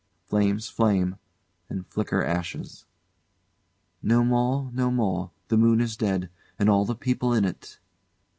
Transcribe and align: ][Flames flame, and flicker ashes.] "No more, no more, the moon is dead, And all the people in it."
][Flames 0.31 0.67
flame, 0.67 1.17
and 1.69 1.85
flicker 1.85 2.23
ashes.] 2.23 2.85
"No 4.01 4.23
more, 4.23 4.71
no 4.73 4.89
more, 4.89 5.29
the 5.49 5.57
moon 5.57 5.79
is 5.79 5.95
dead, 5.95 6.31
And 6.57 6.71
all 6.71 6.85
the 6.85 6.95
people 6.95 7.35
in 7.35 7.45
it." 7.45 7.77